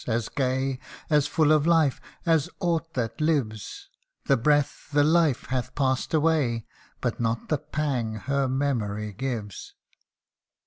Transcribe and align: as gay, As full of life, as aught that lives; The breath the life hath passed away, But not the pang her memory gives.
as 0.07 0.29
gay, 0.29 0.79
As 1.11 1.27
full 1.27 1.51
of 1.51 1.67
life, 1.67 2.01
as 2.25 2.49
aught 2.59 2.95
that 2.95 3.21
lives; 3.21 3.87
The 4.25 4.35
breath 4.35 4.89
the 4.91 5.03
life 5.03 5.45
hath 5.49 5.75
passed 5.75 6.11
away, 6.15 6.65
But 7.01 7.19
not 7.19 7.49
the 7.49 7.59
pang 7.59 8.15
her 8.15 8.49
memory 8.49 9.13
gives. 9.13 9.75